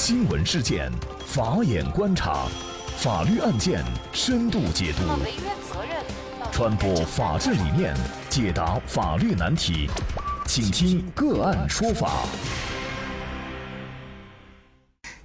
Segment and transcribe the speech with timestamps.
[0.00, 0.88] 新闻事件，
[1.26, 2.46] 法眼观察，
[2.98, 5.02] 法律案件深度解读，
[6.52, 7.92] 传播法治理念，
[8.30, 9.90] 解答法律难题，
[10.46, 12.22] 请听个案说法。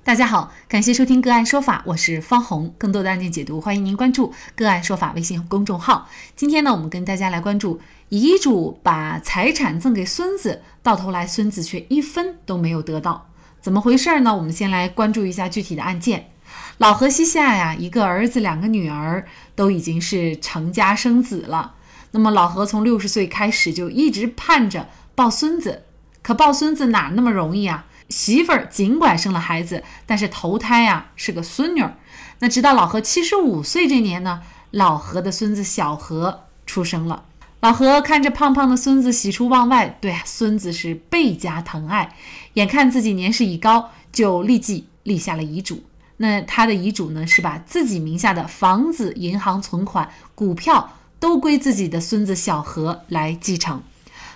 [0.03, 2.73] 大家好，感谢收听个案说法，我是方红。
[2.79, 6.09] 更多的案件解读，欢迎您关注个案说法微信公众号。
[6.35, 7.79] 今天呢，我们跟大家来关注
[8.09, 13.29] 遗嘱把财产赠给孙子，到头来孙子却一分都没有得到。
[13.63, 14.35] 怎么回事呢？
[14.35, 16.31] 我们先来关注一下具体的案件。
[16.79, 21.75] 老何西夏呀，一个儿子，两个女儿，都已经是成家生子了。
[22.11, 25.83] 那么老何从六十岁开始就一直盼着抱孙子，
[26.21, 27.85] 可抱孙子哪那么容易啊？
[28.09, 31.95] 媳妇儿尽管生了孩子，但是头胎呀是个孙女儿。
[32.39, 37.23] 那直到老何七十五岁这年呢，老何的孙子小何出生了。
[37.63, 42.13] 老何看着胖胖的孙子喜出望外，对孙子是倍加疼爱。
[42.55, 45.81] 眼看自己年事已高，就立即立下了遗嘱。
[46.17, 53.81] 那他的遗嘱呢，是把自己名下的房子、银行存款、股票都归自己的孙子小何来继承。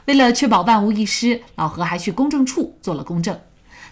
[0.05, 3.37] 为了确保万无一失，老何还去公证处做了公证。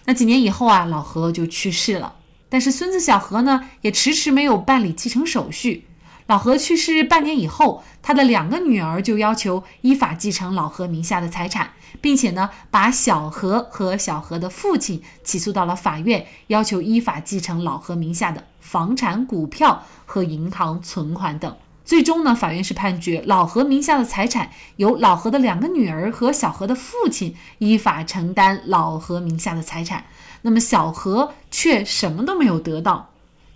[0.06, 2.14] 那几年以后啊，老何就去世了。
[2.48, 5.84] 但是孙子小何呢，也迟迟没有办理继承手续。
[6.26, 21.56] 老何去世半年以后，他的两个女儿就要求依法继承老何名下的财产，并且呢，把小何和小何的父亲起诉到了法院，要求依法继承老何名下的房产、股票和银行存款等。
[21.84, 30.06] 最终呢，法院是判决老何名下的财产由老何的两个女儿和小何的父亲依法承担老何名下的财产，
[30.42, 33.10] 那么小何却什么都没有得到。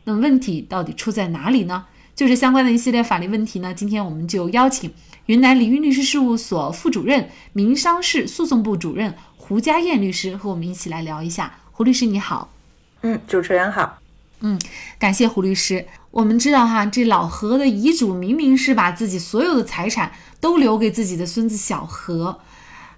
[0.05, 1.86] 那么问题到底出在哪里呢？
[2.20, 4.92] 就是相关的一系列法律问题呢，今天我们就邀请
[5.24, 11.60] 云南李玉律师事务所副主任、民商事诉讼部主任胡佳燕律师和我们一起来聊一下。
[11.72, 12.52] 胡律师你好，
[13.00, 13.98] 嗯，主持人好，
[14.40, 14.60] 嗯，
[14.98, 15.86] 感谢胡律师。
[16.10, 20.12] 我们知道哈，这老何的遗嘱明明是把自己所有的财产
[20.42, 22.40] 都留给自己的孙子小何，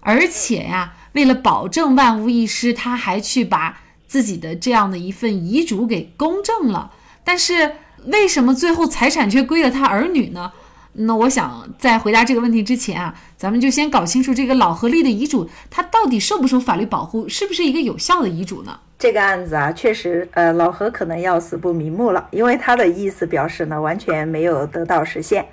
[0.00, 6.90] 而且呀，为了保证万无一失，他还去把自己的这样的一份遗嘱给公证了，
[7.22, 7.76] 但是。
[8.06, 10.52] 为什么最后财产却归了他儿女呢？
[10.94, 18.78] 那我想在回答这个问题之前啊，咱们就先搞清楚这个老何立的遗嘱，他到底受不受法律保护，是不是一个有效的遗嘱呢？
[18.98, 25.46] 这个案子啊，确实，呃，老何可能要死不瞑目了，因为他的意思表示呢，完全没有得到实现。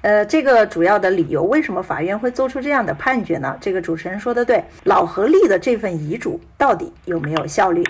[0.00, 3.54] 呃，这个主要的理由，为什么法院会做出这样的判决呢？
[3.60, 7.84] 这个主持人说的对，老何立的这份遗嘱到底有没有效力？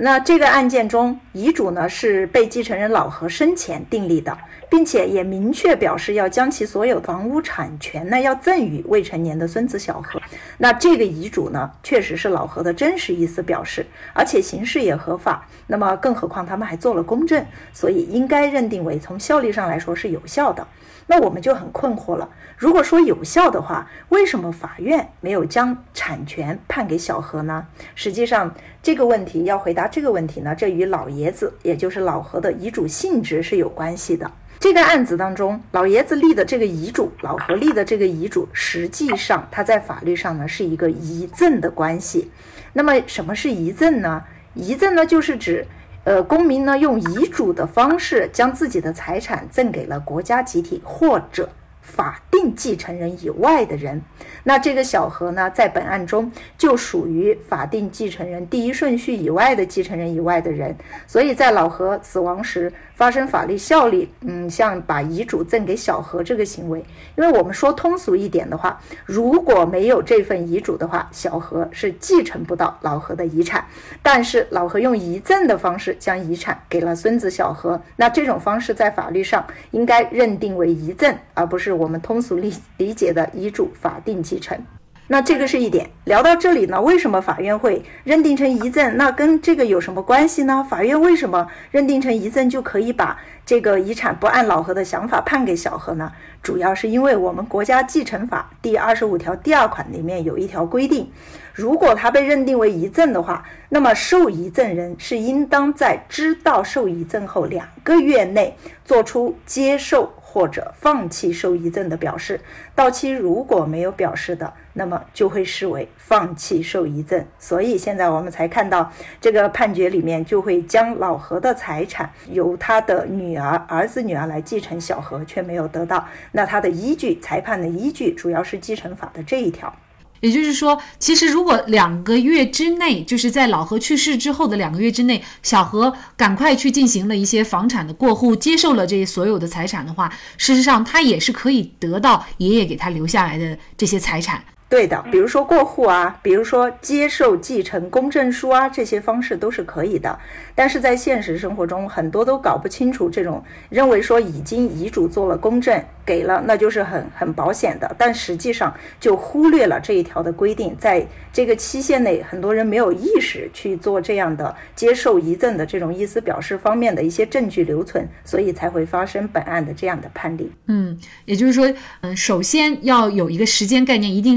[0.00, 4.38] 那这个案件中，遗嘱呢是被继承人老何生前订立的，
[4.70, 10.22] 并且也明确表示要将其所有房屋产权呢要赠与未成年的孙子小何。
[10.58, 15.48] 那这个遗嘱呢，确实是老何的真实意思表示，而且形式也合法。
[15.66, 20.64] 那么更何况他们还做了公证，所以应该认定为从效力上来说是有效的。
[21.10, 22.28] 那我们就很困惑了。
[22.58, 27.66] 如果说有效的话，为什么法院没有将产权判给小何呢？
[27.94, 34.30] 实际上，这个问题要回答这个问题呢，这与老爷子，也就是老何的遗嘱性质是有关系的。
[34.60, 42.30] 这个案子当中，老爷子立的这个遗嘱，老何立的这个遗嘱，实际上他在法律上呢是一个遗赠的关系。
[42.72, 44.22] 那么什么是遗赠呢？
[44.54, 45.64] 遗赠呢就是指，
[46.04, 51.48] 呃，公民呢用遗嘱的方式将自己的财产赠给了国家集体或者。
[51.88, 54.00] 法定继承人以外的人，
[54.44, 64.08] 那这个小何呢，在本案中就属于法定继承人第一顺序以外的继承人以外的人，所以在老何死亡时发生法律效力。
[64.20, 66.84] 嗯，像把遗嘱赠给小何这个行为，
[67.16, 73.64] 因为我们说通俗一点的话，如果没有这份遗嘱的话，小何是继承不到老何的遗产。
[74.02, 81.77] 但是老何用遗赠的方式将遗产给了孙子小何，那这种方式在法律上应该认定为遗赠，而不是。
[81.78, 84.58] 我们通俗理理解的遗嘱法定继承，
[85.06, 85.88] 那这个是一点。
[86.04, 88.96] 聊到这里呢，为什么法院会认定成遗赠？
[88.96, 90.66] 那跟这个有什么关系呢？
[90.68, 96.10] 法院为什么认定成遗赠就可以把这个遗产不按老何的想法判给小何呢？
[96.42, 101.10] 主要是因为我们国家继承法第二十五条第二款里面有一条规定，
[101.52, 110.12] 如果他被认定为遗赠的话，那么受遗赠人是应当在知道受遗赠后两个月内做出接受。
[110.30, 112.38] 或者放弃受遗赠的表示，
[112.74, 117.24] 到期如果没有表示的，那么就会视为放弃受遗赠。
[117.38, 118.92] 所以现在我们才看到
[119.22, 126.06] 这个判决里面就会将老何的财产由他的女儿、儿子、女儿来继承，小何却没有得到。
[126.32, 129.74] 那他的依据，裁判的依据主要是继承法的这一条。
[130.20, 144.42] 也就是说，其实如果两个月之内，就是在老何去世之后的两个月之内，小何赶快去进行了一些房产的过户，接受了这所有的财产的话，事实上他也是可以得到爷爷给他留下来的这些财产。
[144.68, 150.18] 对的，比如说过户啊，比如说接受继承公证书啊，这些方式都是可以的。
[150.54, 157.96] 但是在现实生活中，很多都搞不清楚这种，认为说已经遗嘱做了公证给了，那就是很很保险的。
[157.96, 170.52] 但实际上就忽略了这一条的规定，在这个期限内，很多人没有意识去做这样的接受遗赠的这种意思表示方面的一些证据留存，所以才会发生本案的这样的判例。
[170.66, 171.72] 嗯，也就是说，
[172.02, 174.36] 嗯，首先要有一个时间概念，一定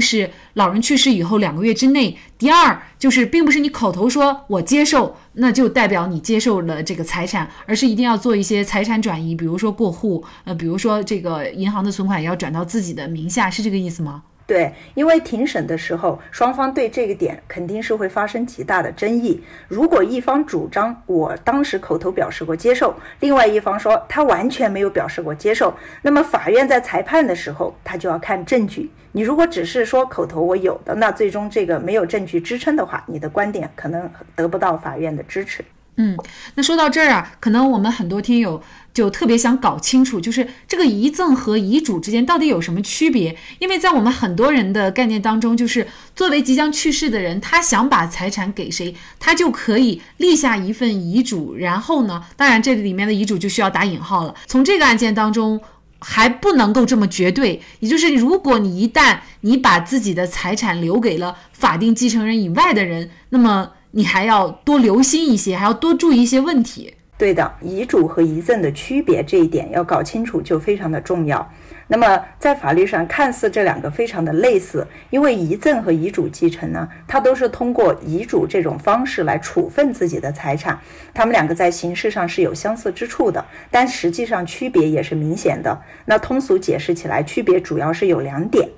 [0.54, 14.22] 老人去世以后两个月之内，第二就是并不是你口头说我接受，那就代表你接受了这个财产，而是一定要做一些财产转移，比如说过户，呃，比如说这个银行的存款也要转到自己的名下，是这个意思吗？
[14.52, 19.42] 对，因为庭审的时候，双方对这个点肯定是会发生极大的争议。
[19.66, 25.72] 如果一方主张我当时口头表示过接受，另外一方说他完全没有表示过接受，
[26.02, 28.90] 那么法院在裁判的时候，他就要看证据。
[29.12, 35.64] 你如果只是说口头我有的，那最终这个没有证据支撑的话，你的观点可能得不到法院的支持。
[35.96, 36.16] 嗯，
[36.54, 38.62] 那说到这儿啊，可能我们很多听友
[38.94, 43.36] 就特别想搞清楚，就是这个遗赠和遗嘱之间到底有什么区别？
[43.58, 45.86] 因为在我们很多人的概念当中，就是
[46.16, 54.34] 作为即将去世的人，他想把财产给谁，他就可以立下一份遗嘱，然后呢，当然这里面的遗嘱就需要打引号了。
[54.46, 55.60] 从这个案件当中，
[55.98, 63.72] 还不能够这么绝对，也就是如果你一旦你把自己的财产留给了法定继承人以外的人，那么。
[63.92, 66.94] 你还要多留心一些，还要多注意一些问题。
[67.18, 71.48] 对的，遗嘱和遗赠的区别这一点要搞清楚，就非常的重要。
[71.86, 80.80] 那么在法律上，看似这两个非常的类似，因为遗赠和遗嘱继承呢，它都是通过遗嘱这种方式来处分自己的财产，
[81.12, 85.80] 它们两个在形式上是有相似之处的，但实际上区别也是明显的。
[86.06, 88.68] 那通俗解释起来，区别主要是有两点。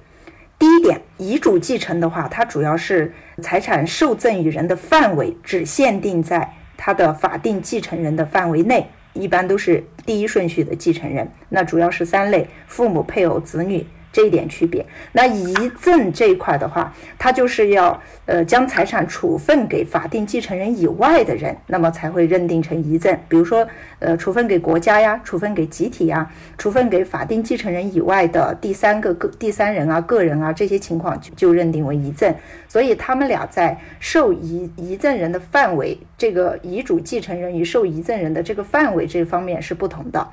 [0.58, 13.86] 第一点，遗嘱继承的话，它主要是财产受赠与人的范围只限定在他的法定继承人的范围内，一般都是第一顺序的继承人，那主要是三类：父母、配偶、子女。
[14.14, 23.12] 这一点区别，那遗赠这一块的话，它就是要呃将财产处分给法定继承人以外的人，那么才会认定成遗赠。
[23.28, 23.66] 比如说，
[23.98, 32.32] 呃，处分给国家呀，处分给集体呀，处分给法定继承人以外的第三个个第三人啊、个人啊，这些情况就就认定为遗赠。
[32.68, 40.28] 所以他们俩在受遗遗赠人的范围，这个遗嘱继承人与受遗赠人的这个范围这方面是不同的。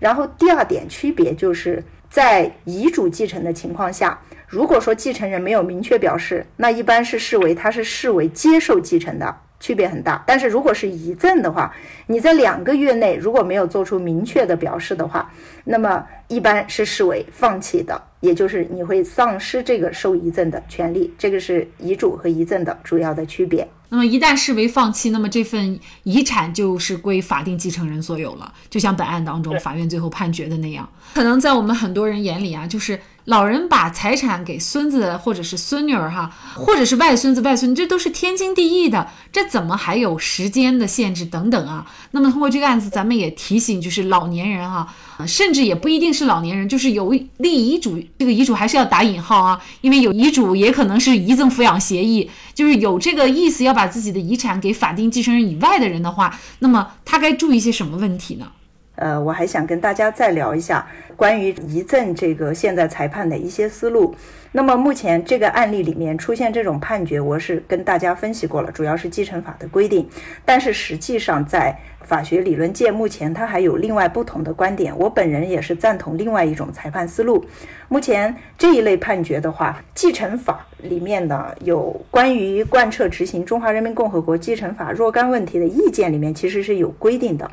[0.00, 1.84] 然后第二点区别就是。
[2.10, 4.18] 在遗嘱继承的情况下，
[4.48, 10.20] 如果说继承人没有明确表示，那一般是视为他是视为接受继承的，区别很大。
[10.26, 11.72] 但是如果是遗赠的话，
[12.08, 21.14] 你在两个月内如果没有做出明确的表示的话，那么一般是视为放弃的，也就是你会丧失这个受遗赠的权利。
[21.16, 23.66] 这个是遗嘱和遗赠的主要的区别。
[23.90, 28.52] 那么一旦视为放弃，那么这份遗产就是归法定继承人所有了。
[28.70, 39.08] 就像本案当中法院最后判决的那样，可能在我们很多人眼里啊，就是老人把财产给孙子或者是孙女儿哈，或者是外孙子外孙，这都是天经地义的。
[39.30, 41.86] 这怎么还有时间的限制等等啊？
[42.12, 44.88] 那么通过这个案子，咱们也提醒，就是老年人啊，
[45.26, 53.90] 甚至也不一定是老年人，就是有立遗嘱，这个遗嘱还是要打引号啊，因为有遗嘱也可能是遗赠抚养协议，就是有这个意思要把。
[53.90, 58.46] 自己的遗产给法定继承人以外的人的话，那么他该注意些什么问题呢？
[59.00, 64.14] 呃，我还想跟大家再聊一下关于遗赠这个现在裁判的一些思路。
[64.52, 70.06] 那么目前这个案例里面出现这种判决，我是跟大家分析过了，主要是继承法的规定。
[70.44, 74.92] 但是实际上在法学理论界，目前它还有另外不同的观点。
[74.98, 77.44] 我本人也是赞同另外一种裁判思路。
[77.88, 87.48] 目前这一类判决的话，继承法里面呢有关于贯彻执行《中华人民共和国继承法》若干问题的意见里面，其实是有规定的。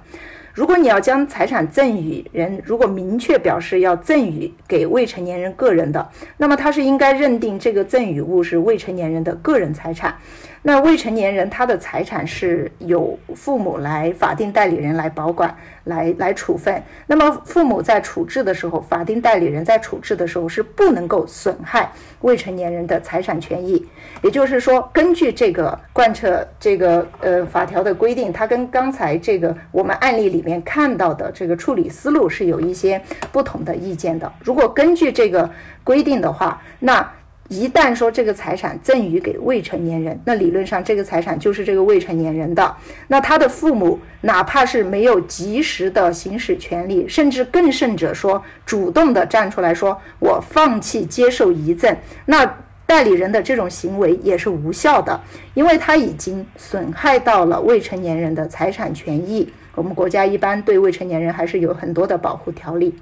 [0.58, 10.16] 如果你要将财产赠与人，如果明确表示要赠与给未成年人个人的，那么他是应该认定这个赠与物是未成年人的个人财产。
[10.64, 16.84] 那未成年人他的财产是由父母来法定代理人来保管、来来处分。
[17.06, 21.90] 那么父母在处置的时候，法定代理人在处置的时候是不能够损害
[22.22, 23.86] 未成年人的财产权益。
[24.22, 34.30] 也就是说，根据这个贯彻这个呃法条的规定，它跟刚才这个我们案例里面看到的这个处理思路是有一些不同的意见的。
[34.44, 35.50] 如果根据这个
[35.84, 37.10] 规定的话，那。
[37.50, 42.76] 一旦说这个财产赠与给未成年人，那理论上这个财产就是这个未成年人的。
[43.08, 55.20] 那他的父母哪怕是没有及时的行使权利，甚至更甚者说主动的站出来说我放弃接受遗赠，那代理人的这种行为也是无效的，
[55.54, 59.50] 因为他已经损害到了未成年人的财产权益。
[59.76, 62.96] 我们国家一般对未成年人还是有很多的保护条例。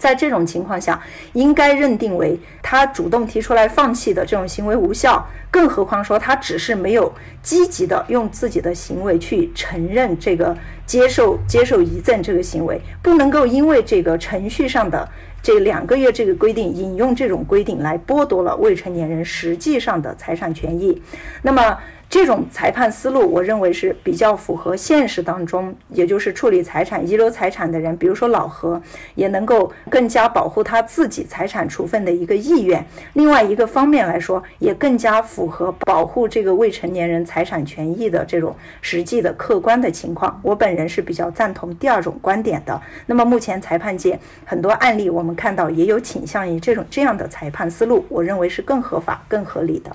[0.00, 0.98] 在这种情况下，
[1.34, 5.24] 应该认定为他主动提出来放弃的这种行为无效。
[5.50, 15.06] 更何况说他只是没有积极的用自己的行为去承认这个接受接受遗赠这个行为，不能够因为这个程序上的
[15.42, 21.02] 这两个月这个规定，引用这种规定来剥夺了未成年人实际上的财产权益。
[21.42, 21.76] 那么。
[22.10, 28.82] 这种裁判思路，我认为是比较符合现实当中，也就是处理财产、遗留财产的人，比如说老何，
[29.14, 32.84] 也能够更加保护他自己财产处分的一个意愿。
[33.12, 40.40] 另外一个方面来说，也更加符合保护这个未成年人财产权益的这种实际的客观的情况。
[40.42, 42.82] 我本人是比较赞同第二种观点的。
[43.06, 49.94] 那么目前裁判界很多案例，我们看到也有倾向于这种这样的裁判思路，我认为是更合法、更合理的。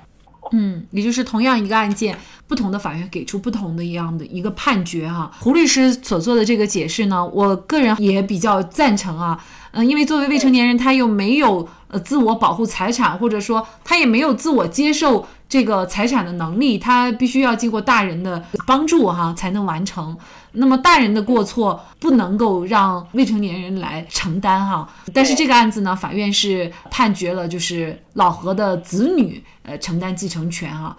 [0.51, 5.31] 嗯，也就是同样一个案件，不同的法院给出不同的一样的一个判决哈。
[5.39, 9.43] 胡律师所做的这个解释呢，我个人也比较赞成啊。
[9.71, 11.67] 嗯，因为作为未成年人，他又没有
[11.99, 20.17] 自我保护财产，或者说他也没有自我接受这个财产的能力，他必须要经过大人的帮助哈才能完成。
[20.53, 24.87] 那么大人的过错不能够让未成年人来承担哈。
[25.13, 30.95] 但是这个案子呢，法院是判决了，就是老何的子女呃承担继承权哈。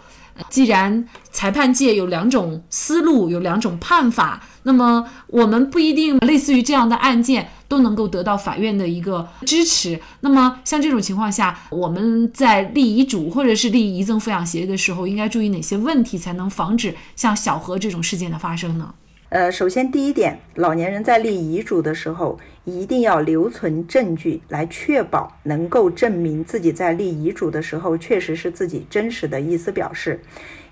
[0.51, 9.99] 既然裁判界有两种思路，有两种判法，那么我们不一定类似于这样的案件都能够得到法院的一个支持。
[10.21, 18.95] 那么像这种情况下，我们在立遗嘱或者是立遗赠抚养协议的时候，应该注意哪些问题，才能防止像小何这种事件的发生呢？
[19.29, 30.21] 呃，首先第一点，老年人在立遗嘱的时候，一定要留存证据来确保能够证明自己在立遗嘱的时候确实是自己真实的意思表示。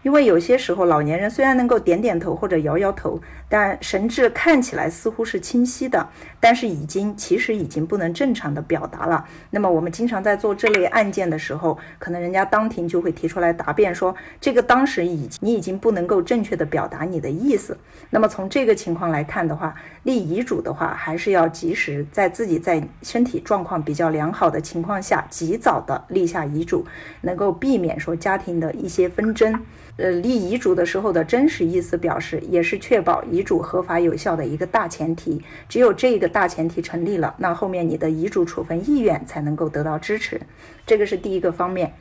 [0.05, 3.19] 因为有些时候，老年人虽然能够点点头或者摇摇头，
[3.49, 6.07] 但神志看起来似乎是清晰的，
[6.39, 9.25] 但是已经其实已经不能正常的表达了。
[9.51, 17.75] 那么我们经常在做这类案件的时候，可能人家当庭就会提出来答辩说，这个当时已经你已经不能够正确的表达你的意思。
[18.11, 26.85] 那么从这个情况来看的话，立遗嘱的话，还是要及时在自己在身体状况比较良好的情况下，及早的立下遗嘱，
[27.23, 29.59] 能够避免说家庭的一些纷争。
[29.97, 35.41] 呃，立遗嘱的时候的真实意思表示，也是确保遗嘱合法有效的一个大前提。
[35.69, 40.41] 只有这个大前提成立了，那后面你的遗嘱处分意愿才能够得到支持。
[40.85, 41.93] 这个是第一个方面。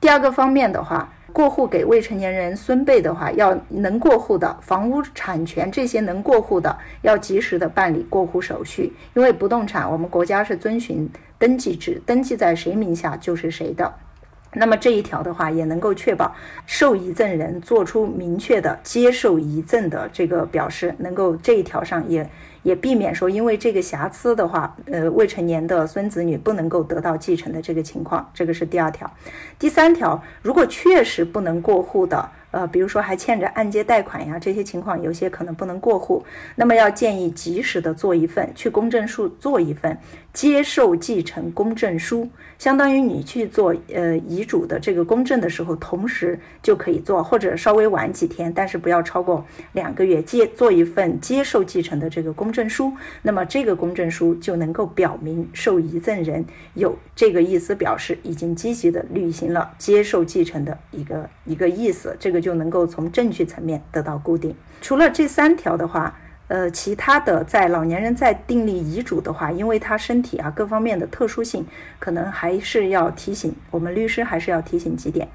[0.00, 8.92] 第二个方面的话，过户给未成年人孙辈的话，要能过户的房屋产权这些能过户的，要及时的办理过户手续。
[9.14, 11.08] 因为不动产，我们国家是遵循
[11.38, 13.92] 登记制，登记在谁名下就是谁的。
[14.54, 16.34] 那么这一条的话，也能够确保
[16.66, 22.28] 受遗赠人做出明确的接受遗赠的这个表示，能够这一条上也
[22.62, 28.30] 也避免说因为这个瑕疵的话，呃，未成年的孙子女不能够得到继承的这个情况。
[28.34, 29.10] 这个是第二条。
[29.58, 32.28] 第三条，如果确实不能过户的。
[32.52, 36.22] 呃，比如说还欠着按揭贷款呀，这些情况有些可能不能过户，
[36.54, 39.98] 那么要建议及时的做一份，去公证处做一份
[40.34, 42.28] 接受继承公证书，
[42.58, 49.42] 相当于你去做呃遗嘱的这个公证的时候，同时就可以做，或者稍微晚几天，但是不要超过
[49.72, 52.92] 两个月，接做一份接受继承的这个公证书，
[53.22, 56.44] 那么这个公证书就能够表明受遗赠人
[56.74, 62.41] 有这个意思表示，已经积极的履行了接受继承的一个一个意思，这个。
[62.42, 64.54] 就能够从证据层面得到固定。
[64.82, 66.18] 除了这三条的话，
[66.48, 71.64] 呃，其他的在老年人在订立遗嘱的话，因为他身体啊各方面的特殊性，
[71.98, 75.28] 可能还是要提醒我们律师还是要提醒几点。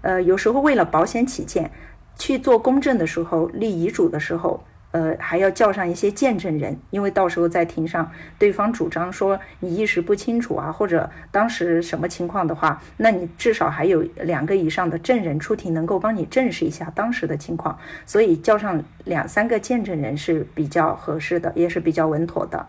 [0.00, 1.70] 呃，有时候为了保险起见，
[2.18, 4.64] 去做公证的时候，立遗嘱的时候。
[4.94, 8.08] 呃，还要叫上一些见证人，因为到时候在庭上，
[8.38, 17.76] 对方主张说你意识不清楚啊，或者当时什么情况的话，那你至少还有两个以上的证人出庭，能够帮你证实一下当时的情况。
[18.06, 22.64] 所以叫上两三个见证人是比较合适的，也是比较稳妥的。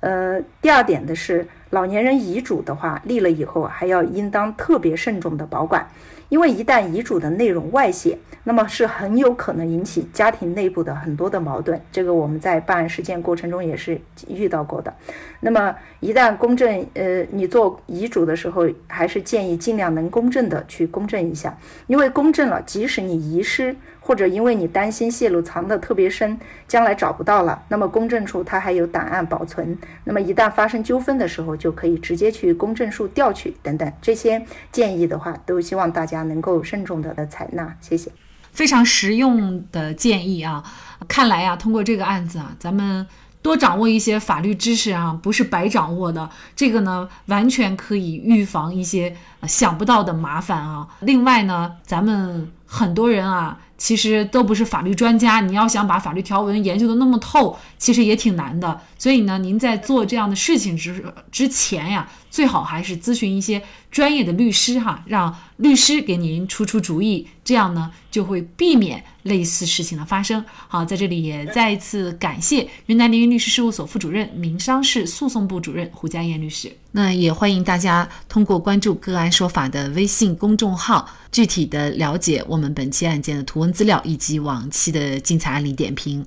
[0.00, 5.86] 呃，第二点的是，老年人遗嘱的话立了以后，还要应当特别慎重的保管。
[6.28, 11.80] 因为一旦遗嘱的内容外泄，那么是很有可能引起家庭内部的很多的矛盾。
[11.92, 14.92] 这个我们在办案实践过程中也是遇到过的。
[15.38, 23.76] 那么一旦公证，呃，你做遗嘱的时候，还是建议尽量能公证的去公证一下，因为公证了，即使你遗失。
[24.06, 33.92] 或者因为你担心泄露藏得特别深，将来找不到了，那么公证处它还有档案保存，那么一旦发生纠纷的时候，就可以直接去公证处调取等等。
[34.00, 37.76] 这些建议的话，都希望大家能够慎重的采纳。
[37.80, 38.12] 谢谢，
[38.52, 40.62] 非常实用的建议啊！
[41.08, 43.04] 看来啊，通过这个案子啊，咱们
[43.42, 46.30] 多掌握一些法律知识啊，不是白掌握的。
[46.54, 49.16] 这个呢，完全可以预防一些
[49.48, 50.86] 想不到的麻烦啊。
[51.00, 53.58] 另外呢，咱们很多人啊。
[53.78, 58.80] 其实都不是法律专家，你要想把法律条文研究的那么透，其实也挺难的。
[58.98, 70.44] 所以呢，您在做这样的事情之之前呀，最好还是咨询一些专业的律师哈，让律师给您出出主意，这样呢就会避免类似事情的发生。
[70.68, 76.70] 好，在这里也再一次感谢云南凌云律师事务所副主任、民商事诉讼部主任胡佳燕律师。
[76.92, 86.26] 那也欢迎大家通过关注“个案说法”的微信公众号，具体的了解我们本期案件的图文资料以及往期的精彩案例点评。